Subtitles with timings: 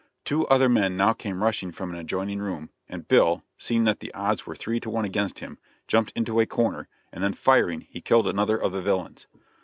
[0.25, 4.11] Two other men now came rushing from an adjoining room, and Bill, seeing that the
[4.15, 8.01] odds were three to one against him, jumped into a corner, and then firing, he
[8.01, 9.27] killed another of the villains.